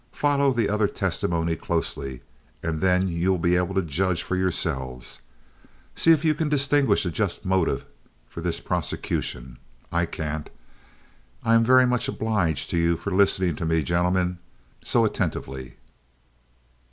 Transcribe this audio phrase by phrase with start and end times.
[0.13, 2.23] Follow the other testimony closely,
[2.63, 5.19] and then you will be able to judge for yourselves.
[5.95, 7.85] See if you can distinguish a just motive
[8.27, 9.59] for this prosecution.
[9.91, 10.49] I can't.
[11.43, 14.39] I am very much obliged to you for listening to me, gentlemen,
[14.83, 15.75] so attentively."